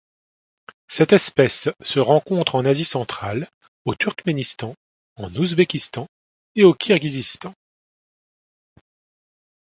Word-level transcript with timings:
Cette 0.87 1.13
espèce 1.13 1.69
se 1.83 1.99
rencontre 1.99 2.55
en 2.55 2.65
Asie 2.65 2.85
centrale 2.85 3.47
au 3.85 3.93
Turkménistan, 3.93 4.73
en 5.15 5.31
Ouzbékistan 5.35 6.07
et 6.55 6.63
au 6.63 6.73
Kirghizistan. 6.73 7.53